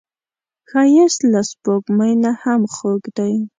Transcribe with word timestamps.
ښایست 0.69 1.19
له 1.31 1.41
سپوږمۍ 1.49 2.13
نه 2.23 2.31
هم 2.41 2.61
خوږ 2.73 3.01
دی 3.17 3.33